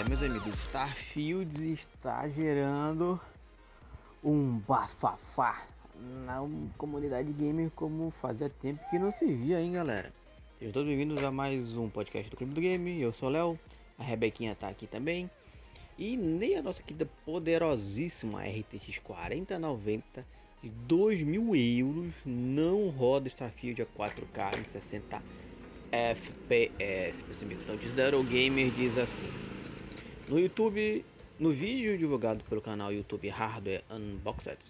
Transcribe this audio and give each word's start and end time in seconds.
É, 0.00 0.08
meus 0.08 0.22
amigos, 0.22 0.54
Starfield 0.60 1.72
está 1.72 2.26
gerando 2.26 3.20
um 4.24 4.58
bafafá 4.66 5.66
na 6.24 6.38
comunidade 6.78 7.30
gamer 7.34 7.70
como 7.72 8.10
fazia 8.10 8.48
tempo 8.48 8.80
que 8.88 8.98
não 8.98 9.10
se 9.10 9.26
via, 9.26 9.60
hein, 9.60 9.72
galera. 9.72 10.10
Sejam 10.58 10.72
todos 10.72 10.88
bem-vindos 10.88 11.22
a 11.22 11.30
mais 11.30 11.76
um 11.76 11.90
podcast 11.90 12.30
do 12.30 12.36
Clube 12.38 12.54
do 12.54 12.62
Game. 12.62 12.98
Eu 12.98 13.12
sou 13.12 13.28
o 13.28 13.32
Léo, 13.32 13.60
a 13.98 14.02
Rebequinha 14.02 14.54
tá 14.54 14.68
aqui 14.68 14.86
também. 14.86 15.30
E 15.98 16.16
nem 16.16 16.56
a 16.56 16.62
nossa 16.62 16.82
querida 16.82 17.06
poderosíssima 17.26 18.40
RTX 18.40 19.00
4090 19.04 20.24
de 20.62 20.70
2 20.70 21.22
mil 21.24 21.54
euros 21.54 22.14
não 22.24 22.88
roda 22.88 23.28
Starfield 23.28 23.82
a 23.82 23.86
4K 23.86 24.60
em 24.60 24.64
60 24.64 25.22
FPS. 25.92 27.22
Então, 27.42 27.76
Zero 27.94 28.22
Gamer 28.24 28.70
diz 28.70 28.96
assim: 28.96 29.49
No 30.30 30.38
YouTube, 30.38 31.04
no 31.40 31.50
vídeo 31.50 31.98
divulgado 31.98 32.44
pelo 32.44 32.62
canal 32.62 32.92
YouTube 32.92 33.28
Hardware 33.30 33.82
Unboxed, 33.90 34.60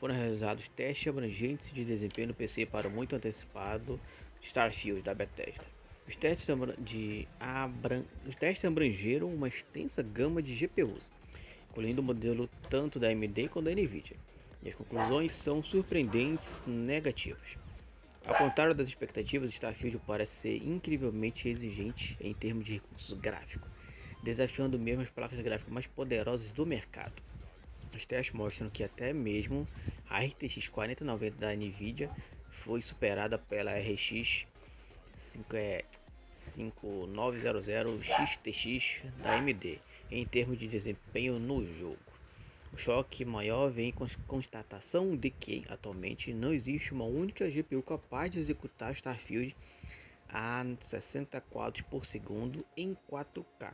foram 0.00 0.12
realizados 0.12 0.66
testes 0.70 1.06
abrangentes 1.06 1.72
de 1.72 1.84
desempenho 1.84 2.26
no 2.26 2.34
PC 2.34 2.66
para 2.66 2.88
o 2.88 2.90
muito 2.90 3.14
antecipado 3.14 4.00
Starfield 4.42 5.02
da 5.02 5.14
Bethesda. 5.14 5.62
Os 6.08 6.16
testes, 6.16 6.48
de 6.80 7.28
abran... 7.38 8.02
Os 8.26 8.34
testes 8.34 8.64
abrangeram 8.64 9.32
uma 9.32 9.46
extensa 9.46 10.02
gama 10.02 10.42
de 10.42 10.52
GPUs, 10.56 11.08
incluindo 11.70 12.00
o 12.00 12.04
modelo 12.04 12.50
tanto 12.68 12.98
da 12.98 13.06
AMD 13.06 13.46
quanto 13.50 13.66
da 13.66 13.70
Nvidia. 13.70 14.16
E 14.60 14.70
as 14.70 14.74
conclusões 14.74 15.36
são 15.36 15.62
surpreendentes 15.62 16.60
negativas. 16.66 17.56
Ao 18.26 18.34
contrário 18.34 18.74
das 18.74 18.88
expectativas, 18.88 19.50
Starfield 19.50 20.00
parece 20.04 20.32
ser 20.32 20.56
incrivelmente 20.66 21.48
exigente 21.48 22.16
em 22.20 22.34
termos 22.34 22.64
de 22.64 22.72
recursos 22.72 23.16
gráficos, 23.20 23.75
desafiando 24.26 24.76
mesmo 24.76 25.02
as 25.02 25.08
placas 25.08 25.40
gráficas 25.40 25.72
mais 25.72 25.86
poderosas 25.86 26.52
do 26.52 26.66
mercado. 26.66 27.22
Os 27.94 28.04
testes 28.04 28.34
mostram 28.34 28.68
que 28.68 28.82
até 28.82 29.12
mesmo 29.12 29.68
a 30.10 30.18
RTX 30.18 30.66
4090 30.66 31.36
da 31.36 31.54
Nvidia 31.54 32.10
foi 32.50 32.82
superada 32.82 33.38
pela 33.38 33.78
RX 33.78 34.44
5900 35.12 38.04
XTX 38.04 39.02
da 39.22 39.36
AMD 39.36 39.78
em 40.10 40.26
termos 40.26 40.58
de 40.58 40.66
desempenho 40.66 41.38
no 41.38 41.64
jogo. 41.64 41.96
O 42.72 42.76
choque 42.76 43.24
maior 43.24 43.70
vem 43.70 43.92
com 43.92 44.02
a 44.02 44.08
constatação 44.26 45.16
de 45.16 45.30
que 45.30 45.64
atualmente 45.68 46.34
não 46.34 46.52
existe 46.52 46.92
uma 46.92 47.04
única 47.04 47.48
GPU 47.48 47.80
capaz 47.80 48.32
de 48.32 48.40
executar 48.40 48.92
Starfield 48.92 49.54
a 50.28 50.64
60 50.80 51.40
quadros 51.42 51.82
por 51.82 52.04
segundo 52.04 52.66
em 52.76 52.96
4K. 53.08 53.72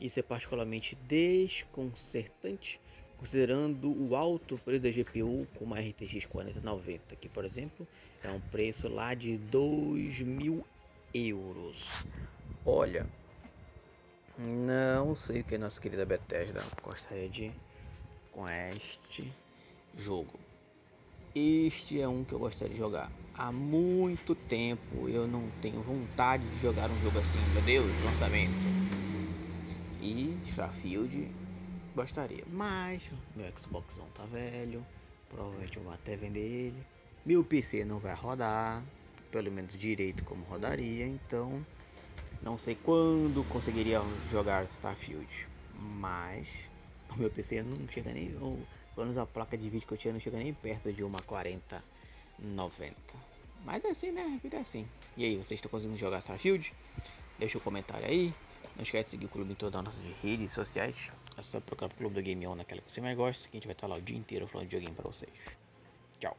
Isso 0.00 0.18
é 0.18 0.22
particularmente 0.22 0.96
desconcertante 1.06 2.80
considerando 3.20 3.92
o 4.02 4.16
alto 4.16 4.56
preço 4.64 4.82
da 4.82 4.90
GPU 4.90 5.46
como 5.58 5.74
a 5.74 5.78
RTX 5.78 6.24
4090, 6.24 7.16
que 7.16 7.28
por 7.28 7.44
exemplo 7.44 7.86
é 8.24 8.30
um 8.30 8.40
preço 8.40 8.88
lá 8.88 9.12
de 9.12 9.36
2 9.36 10.22
mil 10.22 10.64
euros. 11.12 12.06
Olha, 12.64 13.06
não 14.38 15.14
sei 15.14 15.42
o 15.42 15.44
que 15.44 15.58
nossa 15.58 15.78
querida 15.78 16.06
Bethesda 16.06 16.64
gostaria 16.82 17.28
de 17.28 17.52
com 18.32 18.48
este 18.48 19.30
jogo. 19.98 20.40
Este 21.34 22.00
é 22.00 22.08
um 22.08 22.24
que 22.24 22.32
eu 22.32 22.38
gostaria 22.38 22.72
de 22.72 22.80
jogar. 22.80 23.12
Há 23.34 23.52
muito 23.52 24.34
tempo 24.34 25.10
eu 25.10 25.28
não 25.28 25.50
tenho 25.60 25.82
vontade 25.82 26.48
de 26.48 26.58
jogar 26.62 26.90
um 26.90 26.98
jogo 27.02 27.18
assim, 27.18 27.40
meu 27.52 27.62
Deus, 27.62 28.02
lançamento. 28.02 28.99
E 30.10 30.36
Starfield 30.48 31.30
gostaria, 31.94 32.42
mas 32.48 33.00
meu 33.36 33.46
Xbox 33.56 33.96
One 33.96 34.10
tá 34.10 34.24
velho, 34.24 34.84
provavelmente 35.28 35.76
eu 35.76 35.84
vou 35.84 35.92
até 35.92 36.16
vender 36.16 36.40
ele. 36.40 36.84
Meu 37.24 37.44
PC 37.44 37.84
não 37.84 38.00
vai 38.00 38.12
rodar, 38.16 38.82
pelo 39.30 39.52
menos 39.52 39.78
direito 39.78 40.24
como 40.24 40.44
rodaria, 40.46 41.06
então 41.06 41.64
não 42.42 42.58
sei 42.58 42.74
quando 42.74 43.44
conseguiria 43.44 44.00
jogar 44.28 44.64
Starfield, 44.64 45.28
mas 45.78 46.48
o 47.08 47.16
meu 47.16 47.30
PC 47.30 47.62
não 47.62 47.86
chega 47.86 48.12
nem. 48.12 48.36
Ou, 48.40 48.58
pelo 48.96 49.06
menos 49.06 49.16
a 49.16 49.24
placa 49.24 49.56
de 49.56 49.70
vídeo 49.70 49.86
que 49.86 49.94
eu 49.94 49.98
tinha 49.98 50.12
não 50.12 50.18
chega 50.18 50.38
nem 50.38 50.52
perto 50.52 50.92
de 50.92 51.04
uma 51.04 51.22
4090. 51.22 52.96
Mas 53.64 53.84
é 53.84 53.90
assim, 53.90 54.10
né? 54.10 54.24
A 54.24 54.42
vida 54.42 54.56
é 54.56 54.60
assim. 54.60 54.88
E 55.16 55.24
aí, 55.24 55.36
vocês 55.36 55.58
estão 55.58 55.70
conseguindo 55.70 56.00
jogar 56.00 56.18
Starfield? 56.18 56.74
Deixa 57.38 57.58
um 57.58 57.60
comentário 57.60 58.08
aí. 58.08 58.34
Não 58.80 58.84
esquece 58.84 59.04
de 59.04 59.10
seguir 59.10 59.26
o 59.26 59.28
clube 59.28 59.52
em 59.52 59.54
todas 59.54 59.78
as 59.78 59.84
nossas 59.84 60.02
redes 60.22 60.52
sociais. 60.52 60.96
É 61.36 61.42
só 61.42 61.60
procurar 61.60 61.92
o 61.92 61.94
Clube 61.94 62.14
do 62.14 62.22
Game 62.22 62.46
On 62.46 62.54
naquela 62.54 62.80
que 62.80 62.90
você 62.90 62.98
mais 62.98 63.14
gosta, 63.14 63.46
que 63.46 63.54
a 63.54 63.58
gente 63.58 63.66
vai 63.66 63.74
estar 63.74 63.86
lá 63.86 63.96
o 63.96 64.00
dia 64.00 64.16
inteiro 64.16 64.46
falando 64.46 64.68
de 64.68 64.76
joguinho 64.76 64.94
pra 64.94 65.04
vocês. 65.04 65.58
Tchau. 66.18 66.34